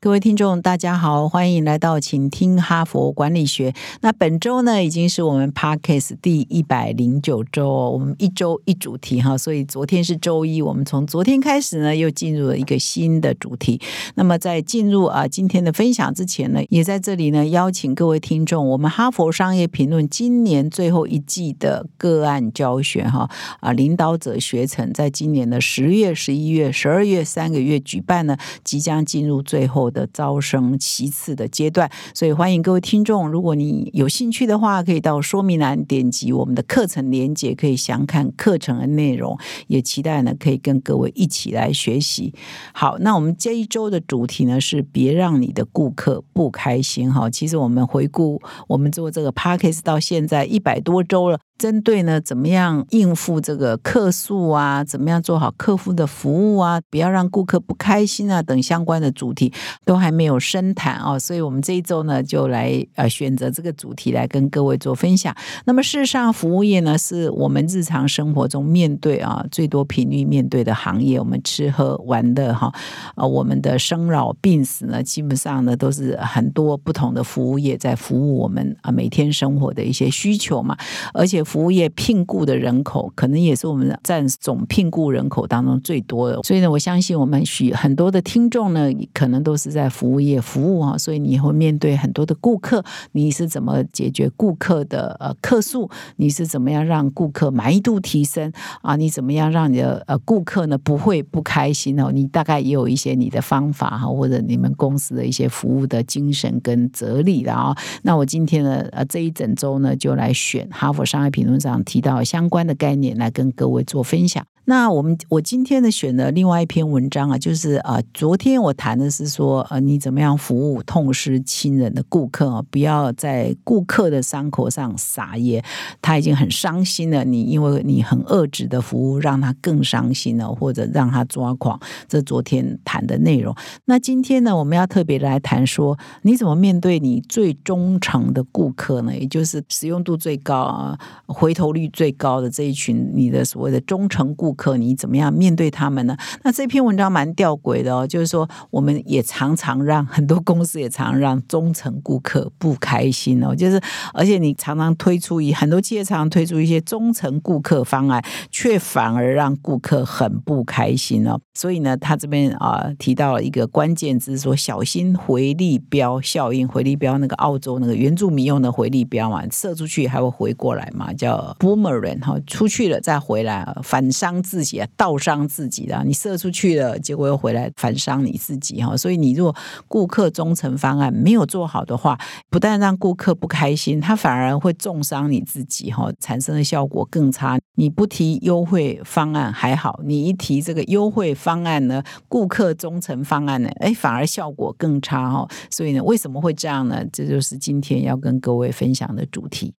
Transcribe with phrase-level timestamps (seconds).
[0.00, 3.74] 各位听众，大家好，欢迎来到请听哈佛管理学。
[4.00, 7.90] 那本周呢，已经是我们 Podcast 第一百零九周哦。
[7.90, 13.80] 我们一周一主题哈，所以昨天是周一，我们从昨天开始呢，又进入了一个新的主题。
[14.14, 23.28] 那么在进入啊今天的分享之前呢，也在这里呢邀请各位听众，我们哈佛商业评论今年最后一季的个案教学哈
[23.58, 29.87] 啊领导者学程，在今年的十月、十一月、十二月三个月举办呢，即将进入最后。
[29.90, 39.38] 的招生其次的阶段，所以欢迎各位听众，如果你有兴趣的话，可以到说明栏点击我们的课程连接，可以详看课程的内容。
[39.66, 42.34] 也期待呢，可以跟各位一起来学习。
[42.72, 47.12] 好，那我们这一周的主题呢是别让你的顾客不开心。
[47.12, 51.38] 哈，其实我们回顾我们做这个 p a c k a g e 到现在一百多周了。
[51.58, 54.84] 针对呢，怎么样应付这个客诉啊？
[54.84, 56.80] 怎么样做好客户的服务啊？
[56.88, 59.52] 不要让顾客不开心啊，等相关的主题
[59.84, 65.34] 都还没有深谈啊，所以我们这一周呢，就来呃选择这个主题来跟各位做分享。
[65.64, 71.18] 那么事实上，服务业呢，是我们日常生活中面对啊最多频率面对的行业。
[71.18, 72.72] 我们吃喝玩乐哈，
[73.16, 80.76] 啊，我们的生老病死呢，基本上呢都是很多不同的服务业在服务我们啊每天生活的一些需求嘛，
[81.12, 81.42] 而且。
[81.48, 86.38] 服务业聘雇的人口，可能也是我们占总聘雇人口当中最多的。
[86.42, 90.98] 所以呢，我相信我们许很多的听众呢，可能都是在服务业服务啊。
[90.98, 95.88] 所以你会面对很多的顾客，你是怎么解决顾客的呃客诉？
[96.16, 98.52] 你是怎么样让顾客满意度提升
[98.82, 98.96] 啊？
[98.96, 102.10] 你怎么样让你的呃顾客呢不会不开心哦？
[102.12, 107.74] 你大概也有一些你的方法哈，或者你们公司的一些服务的精神跟哲理的啊。
[108.02, 111.37] 那我今天呢呃这一整周呢，就来选哈佛商业。
[111.38, 114.44] 评论上提到相关的概念，来跟各位做分享。
[114.68, 122.62] 那我们我今天呢选的另外一篇文章啊，就是啊，昨天我谈的是说，呃，你怎么样服务痛失亲人的顾客啊？
[122.70, 125.64] 不要在顾客的伤口上撒盐，
[126.02, 127.24] 他已经很伤心了。
[127.24, 131.80] 你因为你很恶质的服务，让他更伤心了，或者让他抓狂。
[132.06, 133.56] 这昨天谈的内容。
[133.86, 139.16] 那今天呢，我们要特别来谈说，你怎么面对你最忠诚的顾客呢？
[139.16, 144.54] 也就是使用度最高啊，回头率最高的这一群，你的所谓的忠诚顾。
[144.58, 146.16] 客你怎么样面对他们呢？
[146.42, 153.80] 那这篇文章蛮吊诡的哦，就是说我们也常常让很多公司也常让忠诚顾客不开心哦，就是
[154.12, 158.20] 而且你常常推出一很多企业常常推出一些忠诚顾客方案，
[158.50, 161.38] 却反而让顾客很不开心哦。
[161.54, 166.66] 所以呢，他这边啊提到了一个关键字，说小心回力标效应。
[166.66, 174.42] 回力标那个澳洲那个原住民用的回力标嘛，射出去还会回过来嘛，叫 boomerang 哈，出去了再回来，反伤。
[174.48, 178.96] 自己啊，倒伤自己的，你射出去了，结果又回来反伤你自己哈。
[178.96, 179.54] 所以你如果
[179.86, 187.58] 顾客忠诚方案没有做好的话，不但让顾客不开心，他反而会重伤你自己哈，产生的效果更差。
[187.76, 195.46] 你不提优惠方案还好，你一提这个优惠方案呢，顾客忠诚方案呢，哎，反而效果更差哈。
[195.70, 197.04] 所以呢，为什么会这样呢？
[197.12, 199.74] 这就是今天要跟各位分享的主题。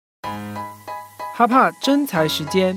[1.34, 2.76] 哈帕真才时间，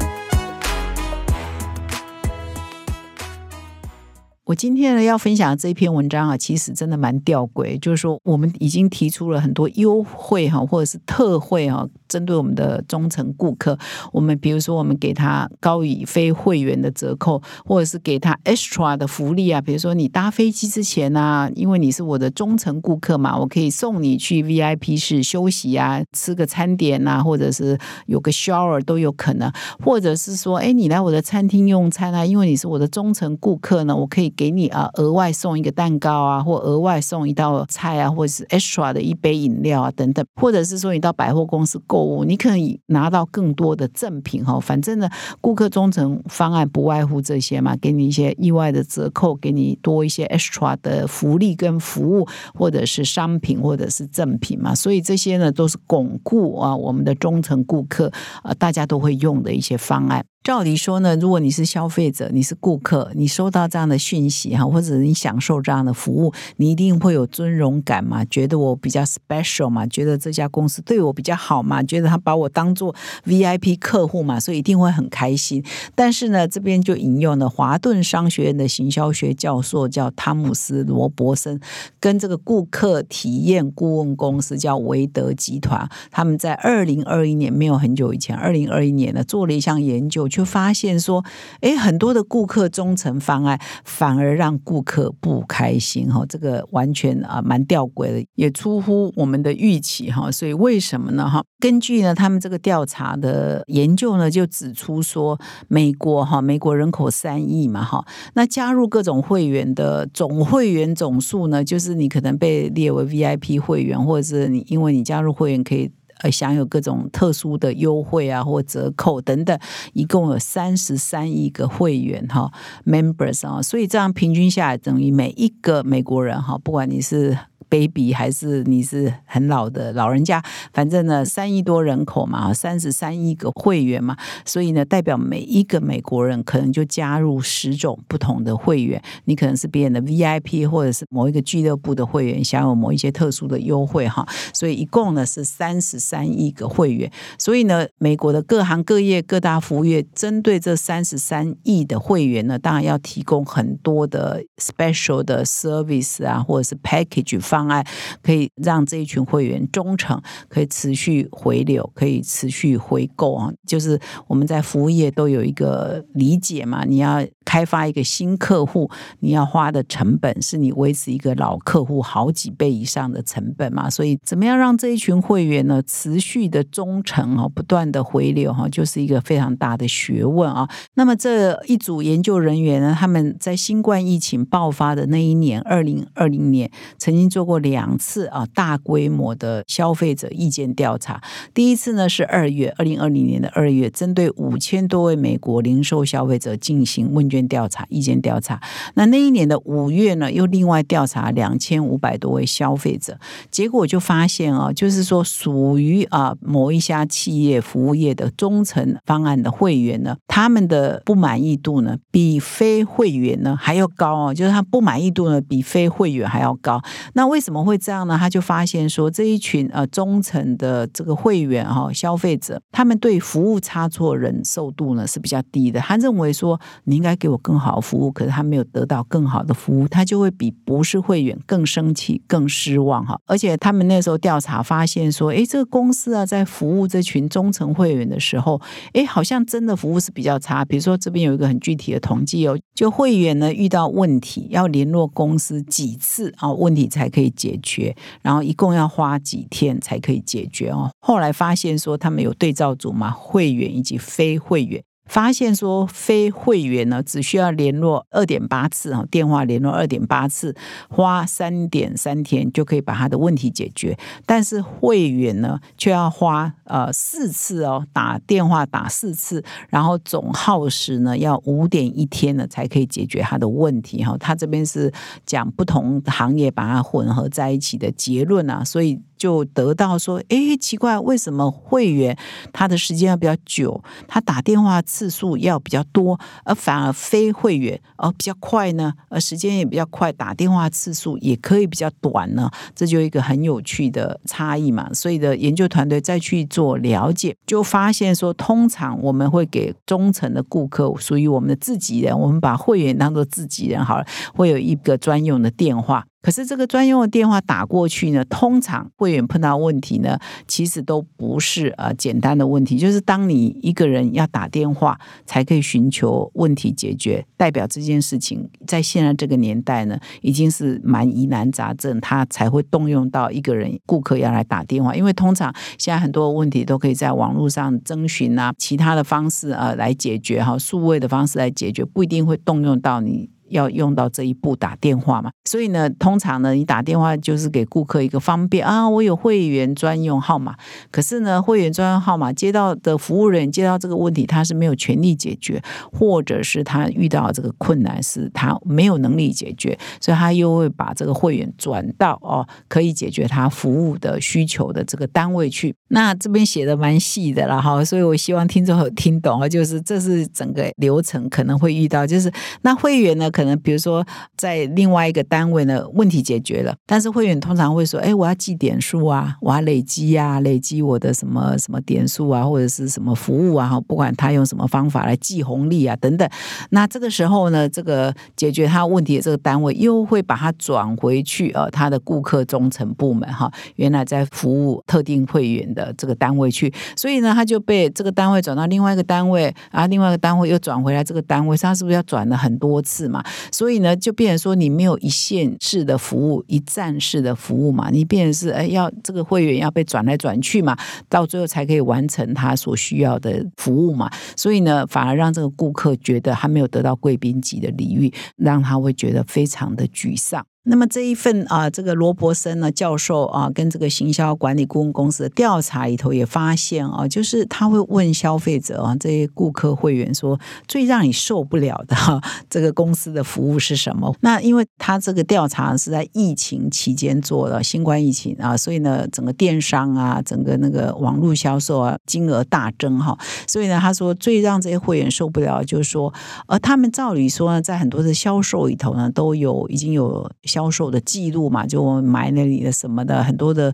[4.51, 13.79] 我今天呢要分享的这一篇文章啊，其实真的蛮吊诡，就是说我们已经提出了很多优惠哈，或者是特惠哈，针对我们的忠诚顾客，
[14.11, 29.49] 我们比如说我们给他高于非会员的折扣，或者是给他 extra 的福利啊，比如说你搭飞机之前呢，因为你是我的忠诚顾客嘛，我可以送你去 VIP 室休息啊，吃个餐点呐，或者是有个 shower 都有可能，
[29.81, 44.59] 或者是说，哎，你来我的餐厅用餐啊，因为你是我的忠诚顾客呢，我可以给你啊，额外送一个蛋糕啊，或额外送一道菜啊，或者是 extra 的一杯饮料啊，等等，或者是说你到百货公司购物，你可以拿到更多的赠品哈。
[44.59, 45.07] 反正呢，
[45.41, 54.73] 顾客忠诚方案不外乎这些嘛，给你一些意外的折扣，给你多一些 extra 的福利跟服务，或者是商品，或者是赠品嘛。
[54.73, 58.11] 所以这些呢，都是巩固啊我们的忠诚顾客
[58.41, 60.25] 啊，大家都会用的一些方案。
[60.43, 68.25] 照理说呢，如果你是消费者，你是顾客，你收到这样的讯息哈，或者你享受这样的服务，你一定会有尊荣感嘛？
[68.25, 69.85] 觉得我比较 special 嘛？
[69.85, 71.83] 觉得这家公司对我比较好嘛？
[71.83, 74.39] 觉得他把我当做 VIP 客户嘛？
[74.39, 75.63] 所以一定会很开心。
[75.93, 81.61] 但是呢，这边就引用了华顿商学院的行销学教授叫汤姆斯罗伯森，
[81.99, 90.27] 跟这个顾客体验顾问公司叫维德集团，他们在二零二一年没有很久以前，二零二一年呢做了一项研究。
[90.31, 91.23] 就发现说，
[91.59, 100.31] 哎，很多的顾客忠诚方案反而让顾客不开心哈，这个完全啊蛮吊诡的，也出乎我们的预期哈。
[100.31, 101.43] 所以为什么呢哈？
[101.59, 105.37] 根据呢他们这个调查的研究呢，就指出说，
[105.67, 108.03] 美国哈，美国人口三亿嘛哈，
[108.33, 115.91] 那加入各种会员的总会员总数呢，就是你可能被列为 VIP 会员，或者是你因为你加入会员可以。
[116.21, 119.59] 呃，享有各种特殊的优惠啊，或折扣等等，
[119.93, 122.51] 一共有三十三亿个会员哈
[122.85, 127.37] ，members 啊，所以这样平均下来，等于每一个美国人哈，不管你是。
[127.71, 147.09] Baby 还是你是很老的老人家，反正呢三亿多人口嘛，三十三亿个会员嘛，所以呢代表每一个美国人可能就加入十种不同的会员，你可能是别人的 VIP 或者是某一个俱乐部的会员，享有某一些特殊的优惠哈，所以一共呢是三十三亿个会员，
[147.39, 157.60] 所以呢美国的各行各业各大服务业针对这三十三亿的会员呢，当然要提供很多的 special 的 service 啊，或者是 package 方。
[157.61, 157.85] 方案
[158.23, 160.19] 可以让这一群会员忠诚，
[160.49, 163.53] 可以持续回流，可以持续回购啊！
[163.67, 173.87] 就是我们在服务业都有一个理解嘛，你要开发一个新客户，你要花的成本是你维持一个老客户好几倍以上的成本嘛。
[173.87, 180.67] 所以，怎么样让这一群会员呢持续的忠诚啊，不断的回流哈，就是一个非常大的学问啊。
[180.95, 187.50] 那么这一组研究人员呢，他们在新冠疫情爆发的那一年，二零二零年，曾经做过。
[187.51, 191.21] 过两次啊，大规模的消费者意见调查。
[191.53, 198.61] 第一次呢是二月，二零二零年的二月，针对五千多位美国零售消费者进行问卷调查、意见调查。
[198.93, 203.19] 那那一年的五月呢，又另外调查两千五百多位消费者，
[203.49, 216.81] 结果就发现啊，就是说属于啊某一家企业服务业的忠诚方案的会员呢，他们的不满意度呢比非会员呢还要高啊，就是他不满意度呢比非会员还要高。
[217.13, 218.15] 那为为什么会这样呢？
[218.19, 225.79] 他就发现说，这一群呃忠诚的这个会员哈消费者，他们对服务差错忍受度呢是比较低的。
[225.79, 233.19] 他认为说，你应该给我更好的服务，可是他没有得到更好的服务，他就会比不是会员更生气、更失望哈。
[233.25, 238.61] 而且他们那时候调查发现说，哎，这个公司啊，在服务这群忠诚会员的时候，
[238.93, 240.63] 哎，好像真的服务是比较差。
[240.63, 247.30] 比如说这边有一个很具体的统计哦，就会员呢遇到问题要联络公司几次啊，问题才可以。
[247.31, 250.91] 解决，然后一共要花几天才可以解决哦。
[250.99, 254.83] 后来发现说，他们有对照组嘛，会员以及非会员。
[255.05, 260.55] 发现说，非会员呢只需要联络二点八次哈，电话联络二点八次，
[260.89, 263.97] 花三点三天就可以把他的问题解决。
[264.25, 274.15] 但是会员呢，却要花呃四次哦，打电话打四次，然后总耗时呢要五点一天呢才可以解决他的问题哈。
[274.17, 274.91] 他这边是
[275.25, 279.01] 讲不同行业把它混合在一起的结论啊，所以。
[279.21, 282.17] 就得到说，哎，奇怪，为什么会员
[282.51, 288.91] 他的时间要比较久，他打电话次数要比较多，而反而非会员而比较快呢？
[289.09, 292.49] 而时间也比较快，打电话次数也可以比较短呢？
[292.73, 294.91] 这就一个很有趣的差异嘛。
[294.91, 306.07] 所以的研究团队再去做了解，就发现说，通常我们会给忠诚的顾客，属于我们的自己人，我们把会员当做自己人好了，会有一个专用的电话。
[306.21, 333.29] 可是这个专用的电话打过去呢，通常会员碰到问题呢，其实都不是呃简单的问题，就是当你一个人要打电话才可以寻求问题解决，代表这件事情在现在这个年代呢，已经是蛮疑难杂症，他才会动用到一个人顾客要来打电话，因为通常现在很多问题都可以在网络上征询啊，其他的方式呃来解决哈，数位的方式来解决，不一定会动用到你。
[333.51, 340.55] 要用到这一步打电话嘛，所以呢，通常呢，你打电话就是给顾客一个方便啊，我有会员专用号码。
[340.89, 355.75] 可是呢，会员专用号码接到的服务人接到这个问题，他是没有权利解决，或者是他遇到这个困难是他没有能力解决，所以他又会把这个会员转到哦可以解决他服务的需求的这个单位去。
[355.89, 362.31] 那这边写的蛮细的了哈，所以我希望听众有听懂啊，就是这是整个流程可能会遇到，就是
[362.61, 363.40] 那会员呢可。
[363.41, 364.05] 可能比如说，
[364.37, 376.29] 在另外一个单位呢，问题解决了，但是会员通常会说：“哎，我要记点数啊，我要累积啊，累积我的什么什么点数啊，或者是什么服务啊，不管他用什么方法来记红利啊，等等。”
[376.69, 393.23] 那这个时候呢，这个解决他问题的这个单位又会把他转回去呃，他的顾客忠诚部门哈，原来在服务特定会员的这个单位去，所以呢，他就被这个单位转到另外一个单位，然后另外一个单位又转回来这个单位，他是不是要转了很多次嘛？
[393.51, 400.77] 所以呢，就变成说你没有一线式的服务、一站式的服务嘛，你变成是哎，要这个会员要被转来转去嘛，
[401.09, 404.09] 到最后才可以完成他所需要的服务嘛。
[404.35, 410.45] 所以呢，反而让这个顾客觉得他没有得到贵宾级的礼遇，让他会觉得非常的沮丧。
[410.63, 424.15] 那么这一份啊，这个罗伯森呢教授啊，跟这个行销管理顾问公司的调查里头也发现啊，就是他会问消费者啊，这些顾客会员说，最让你受不了的哈，这个公司的服务是什么？
[424.21, 436.13] 那因为他这个调查是在疫情期间做的，新冠疫情啊，所以呢，整个电商啊，整个那个网络销售啊，金额大增哈，所以呢，他说最让这些会员受不了，就是说，
[436.45, 440.29] 呃，他们照理说呢，在很多的销售里头呢，都有已经有。
[440.51, 443.73] 销售的记录嘛，就我买那里的什么的很多的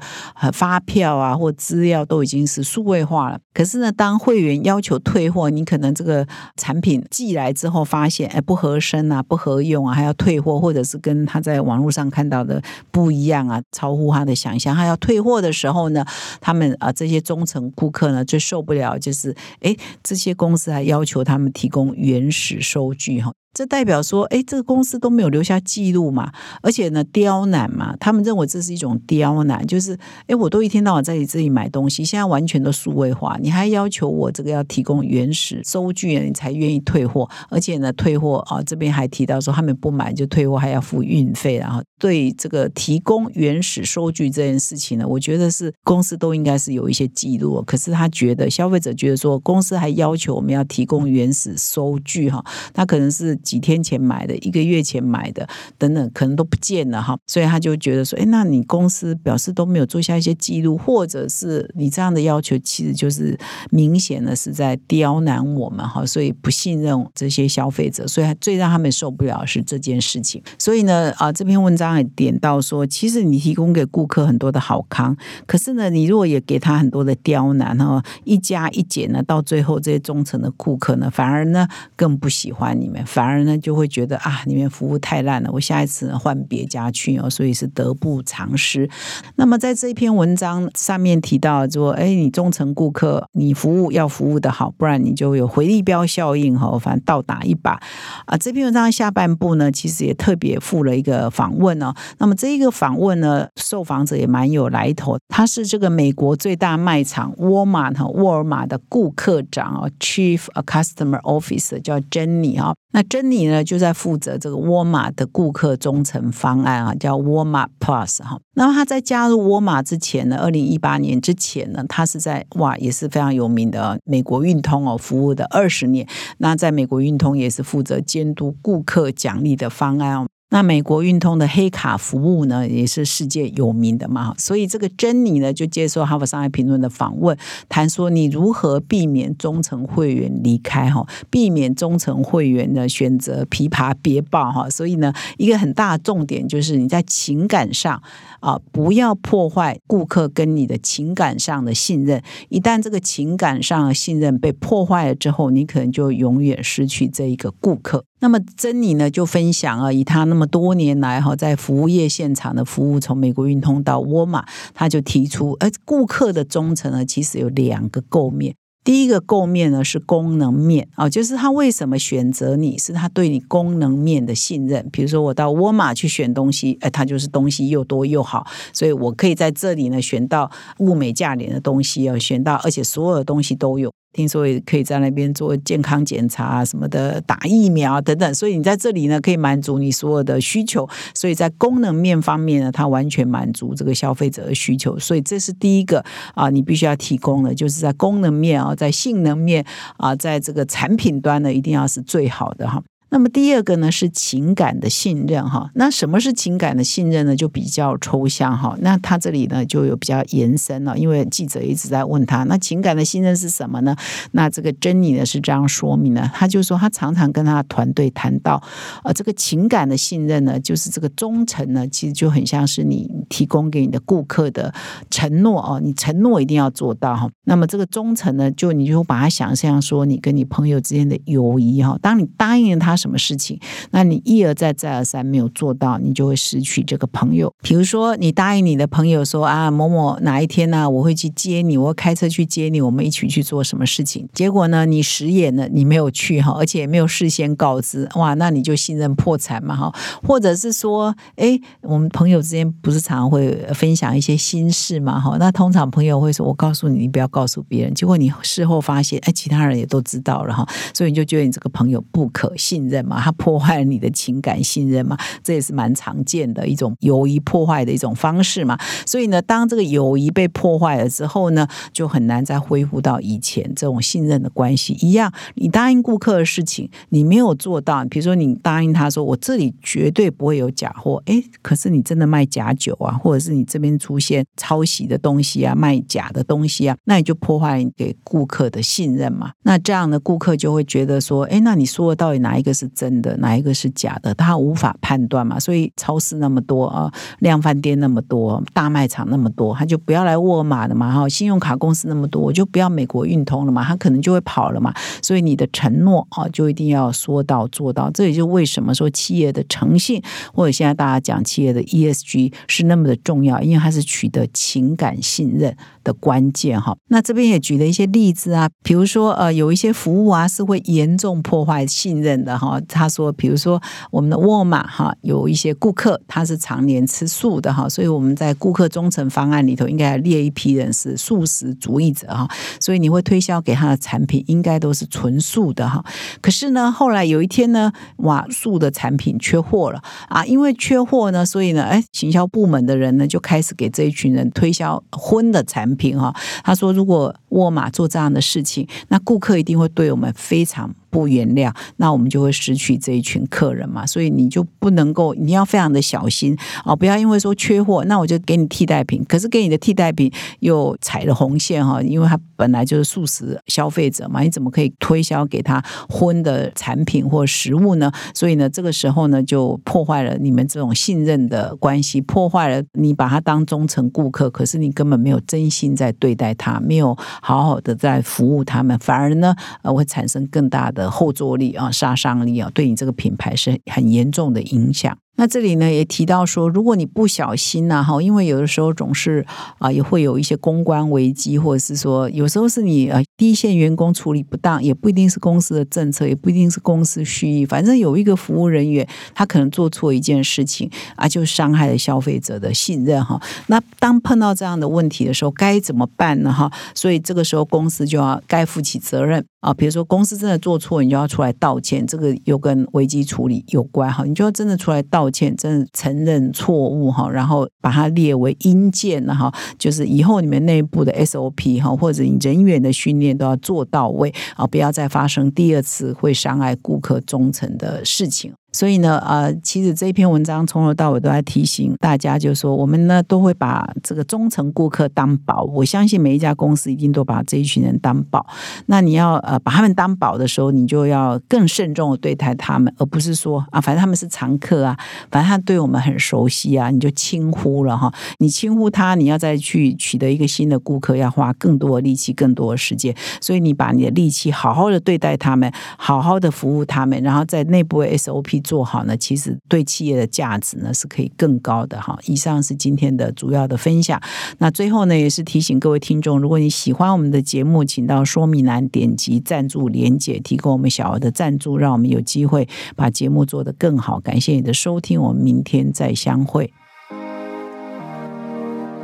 [0.53, 3.39] 发票啊，或资料都已经是数位化了。
[3.53, 14.75] 可是呢，当会员要求退货，你可能这个产品寄来之后发现哎不合身啊，不合用啊，还要退货，或者是跟他在网络上看到的不一样啊，超乎他的想象。
[14.75, 16.05] 他要退货的时候呢，
[16.39, 23.31] 他们啊这些忠诚顾客呢最受不了就是哎这些公司还要求他们提供原始收据哈。
[23.57, 29.97] 这代表说，哎，这个公司都没有留下记录嘛，而且呢，刁难嘛，他们认为这是一种刁难，就是，
[30.27, 53.35] 哎，我都一天到晚在你这里买东西，现在完全都数位化，你还要求我这个要提供原始收据，你才愿意退货，而且呢，退货啊，这边还提到说，他们不买就退货，还要付运费，然后对这个提供原始收据这件事情呢，我觉得是公司都应该是有一些记录，可是他觉得消费者觉得说，公司还要求我们要提供原始收据哈，他可能是。
[53.47, 63.39] 几天前买的，一个月前买的，等等，可能都不见了哈，所以他就觉得说，哎，那你公司表示都没有做下一些记录，或者是你这样的要求，其实就是
[63.69, 70.43] 明显的是在刁难我们哈，所以不信任这些消费者，所以最让他们受不了是这件事情。
[70.59, 83.36] 所以呢，啊，这篇文章也点到说，其实你提供给顾客很多的好康，可是呢，你如果也给他很多的刁难哈，一加一减呢，到最后这些忠诚的顾客呢，反而呢更不喜欢你们，反而。
[83.37, 88.89] 人呢就会觉得啊，你们服务太烂了，我下一次换别家去哦，所以是得不偿失。
[89.35, 97.79] 那么在这篇文章上面提到说，哎，你忠诚顾客，你服务要服务的好，不然你就有回力标效应哈，反正倒打一把
[98.25, 98.35] 啊。
[98.37, 101.93] 这篇文章下半部呢，其实也特别附了一个访问哦。
[102.17, 112.73] 那么这一个访问呢，受访者也蛮有来头，他是这个美国最大卖场沃尔玛和沃尔玛的顾客长哦，Chief Customer Officer 叫 Jenny 哈。
[112.91, 118.39] 那你呢，就在负责这个沃尔玛的顾客忠诚方案啊，叫沃尔玛 Plus 哈。
[118.55, 126.07] 那么他在加入沃尔玛之前呢，二零一八年之前呢，他是在哇也是非常有名的美国运通哦服务的二十年。
[126.39, 130.27] 那在美国运通也是负责监督顾客奖励的方案哦。
[130.49, 134.33] 那美国运通的黑卡服务呢，也是世界有名的嘛。
[134.37, 137.37] 所以这个珍妮呢，就接受《哈佛商业评论》的访问，
[137.67, 144.69] 谈说你如何避免忠诚会员离开哈，避免忠诚会员呢选择琵琶别抱哈。
[144.69, 148.01] 所以呢，一个很大的重点就是你在情感上
[148.39, 152.23] 啊，不要破坏顾客跟你的情感上的信任。
[152.47, 158.05] 一旦这个情感上的信任被破坏了之后，你可能就永远失去这一个顾客。
[158.19, 168.55] 那么珍妮呢就分享啊，以她那么多年来哈在服务业现场的服务，从美国运通到沃尔玛，他就提出，呃，顾客的忠诚呢，其实有两个构面。
[168.83, 174.87] 第一个构面呢是功能面啊，就是他为什么选择你是他对你功能面的信任。
[174.93, 183.91] 比如说我到沃尔玛去选东西，哎，他就是东西又多又好，所以我可以在这里呢选到物美价廉的东西哦，选到而且所有的东西都有。
[184.17, 190.89] 听说也可以在那边做健康检查啊什么的，打疫苗等等，所以你在这里呢可以满足你所有的需求。
[191.13, 194.97] 所以在功能面方面呢，它完全满足这个消费者的需求。
[194.97, 199.63] 所以这是第一个啊，你必须要提供的，就是在功能面啊，在性能面
[199.97, 202.81] 啊，在这个产品端呢，一定要是最好的哈。
[203.09, 207.33] 那么第二个呢是情感的信任哈，那什么是情感的信任呢？
[207.33, 208.75] 就比较抽象哈。
[208.81, 213.95] 那他这里呢就有比较延伸了，因为记者一直在问他，那情感的信任是什么呢？
[214.31, 218.61] 那这个珍妮呢是这样说明的，他就说他常常跟他的团队谈到，
[219.05, 224.73] 呃，这个情感的信任呢，就是这个忠诚呢，其实就很像是你提供给你的顾客的
[225.09, 227.29] 承诺哦，你承诺一定要做到哈。
[227.45, 232.96] 那么这个忠诚呢，就你就把它想象说你跟你朋友之间的友谊哈，当你答应了他。
[232.97, 233.59] 什么事情？
[233.91, 237.53] 那你一而再、再而三没有做到，你就会失去这个朋友。
[237.61, 244.27] 比如说，你答应你的朋友说啊，某某哪一天呢，我会去接你，我会开车去接你，我们一起去做什么事情？
[244.33, 249.93] 结果呢，你食言了，你没有去哈，而且也没有事先告知，哇，那你就信任破产嘛哈。
[250.23, 255.37] 或者是说，哎，我们朋友之间不是常常会分享一些心事嘛哈？
[255.39, 257.93] 那通常朋友会说，我告诉你，你不要告诉别人。
[257.93, 262.86] 结果你事后发现，哎，其他人也都知道了哈，所以你就觉得你这个朋友不可信。
[262.87, 268.77] 任嘛，他破坏了你的情感信任嘛， 这也是蛮常见的一种友谊破坏的一种方式嘛。
[269.05, 275.31] 所以呢，当这个友谊被破坏了之后呢，就很难再恢复到以前这种信任的关系一样。
[275.55, 289.51] 你答应顾客的事情，你没有做到，比如说你答应他说我这里绝对不会有假货，哎，可是你真的卖假酒啊，或者是你这边出现抄袭的东西啊，卖假的东西啊，那你就破坏给顾客的信任嘛。
[289.63, 292.76] 那这样的顾客就会觉得说，哎，那你说的到底哪一个？
[292.77, 294.33] 是真的，哪一个是假的？
[294.35, 295.59] 他无法判断嘛。
[295.59, 301.11] 所以超市那么多啊，量贩店那么多，大卖场那么多，他就不要来沃尔玛的嘛。
[301.11, 303.83] 哈，信用卡公司那么多，我就不要美国运通了嘛。
[303.83, 304.93] 他可能就会跑了嘛。
[305.21, 308.11] 所以你的承诺啊，就一定要说到做到。
[308.11, 310.21] 这也就为什么说企业的诚信，
[310.53, 316.95] 或者现在大家讲企业的 ESG 是那么的重要，因为它是取得情感信任的关键哈。
[317.07, 322.66] 那这边也举了一些例子啊，比如说呃，有一些服务啊是会严重破坏信任的哈。
[322.67, 332.47] 哦，他说，比如说我们的沃尔玛哈，有一些顾客他是常年吃素的哈，所以我们在顾客忠诚方案里头应该列一批人是素食主义者哈，
[332.79, 336.03] 所以你会推销给他的产品应该都是纯素的哈。
[336.41, 346.35] 可是呢，后来有一天呢，哇，素的产品缺货了啊，因为缺货呢，所以呢，哎，行销部门的人呢就开始给这一群人推销荤的产品哈。
[346.63, 350.93] 他说，如果沃尔玛做这样的事情，那顾客一定会对我们非常。
[351.17, 368.11] 不原谅，那我们就会失去这一群客人嘛，所以你就不能够，你要非常的小心哦，不要因为说缺货，那我就给你替代品，可是给你的替代品又踩了红线哈，因为他本来就是素食消费者嘛，你怎么可以推销给他荤的产品或食物呢？
[368.35, 381.06] 所以呢，这个时候呢，就破坏了你们这种信任的关系，破坏了你把他当忠诚顾客，可是你根本没有真心在对待他，没有好好的在服务他们，反而呢，呃，会产生更大的。
[381.09, 385.17] 后坐力啊，杀伤力啊，对你这个品牌是很严重的影响。
[385.37, 389.45] 那这里呢也提到说，如果你不小心呢，哈，因为有的时候总是
[389.77, 403.39] 啊，也会有一些公关危机，或者是说有时候是你呃第一线员工处理不当，也不一定是公司的政策，也不一定是公司蓄意，反正有一个服务人员他可能做错一件事情啊，就伤害了消费者的信任哈。
[403.67, 406.51] 那当碰到这样的问题的时候，该怎么办呢？
[406.51, 409.71] 哈，所以这个时候公司就要该负起责任啊。
[409.71, 415.26] 比如说公司真的做错，你就要出来道歉，这个又跟危机处理有关哈，你就要真的出来道。
[415.29, 428.53] 歉，真的承认错误哈，然后把它列为阴件了哈，就是以后你们内部的 SOP 哈，或者你人员的训练都要做到位啊，不要再发生第二次会伤害顾客忠诚的事情。
[428.77, 435.63] 所以呢，呃，其实这一篇文章从头到尾都在提醒大家，就是说我们呢都会把这个忠诚顾客当宝。
[435.63, 438.45] 我相信每一家公司一定都把这一群人当宝。
[438.85, 444.95] 那你要呃把他们当宝的时候，你就要更慎重的对待他们，而不是说啊，反正他们是常客啊，
[445.31, 448.13] 反正他对我们很熟悉啊，你就轻忽了哈。
[448.37, 453.15] 你轻忽他，你要再去取得一个新的顾客，要花更多的力气、更多的时间。
[453.41, 462.19] 所以你把你的力气好好的对待他们，好好的服务他们，然后在内部 SOP 做好呢，其实对企业的价值呢是可以更高的哈。
[462.25, 464.21] 以上是今天的主要的分享。
[464.57, 474.19] 那最后呢，也是提醒各位听众，如果你喜欢我们的节目，请到说明栏点击赞助连结，提供我们小额的赞助，让我们有机会把节目做得更好。
[474.19, 476.73] 感谢你的收听，我们明天再相会。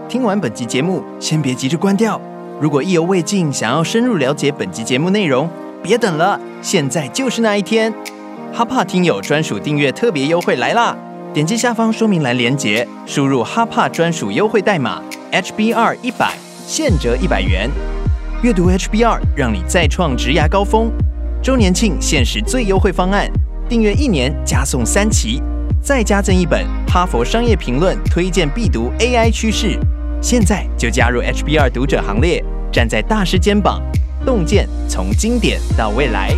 [0.09, 2.19] 听完本集节目，先别急着关掉。
[2.61, 5.49] 如果意犹未尽，想要深入了解本集节目内容，
[5.81, 7.91] 别等了，现在就是那一天！
[8.55, 10.95] 哈帕听友专属订阅特别优惠来啦！
[11.33, 16.33] 点击下方说明栏连接，输入哈帕专属优惠代码 HBR 一百，
[16.67, 17.67] 现折一百元。
[18.43, 20.91] 阅读 HBR，让你再创职涯高峰。
[21.41, 23.27] 周年庆限时最优惠方案，
[23.67, 25.41] 订阅一年加送三期，
[25.81, 29.79] 再加赠一本《哈佛商业评论》推荐必读 AI 趋势。
[30.21, 33.81] 现在就加入 HBR 读者行列，站在大师肩膀，
[34.23, 36.37] 洞见从经典到未来。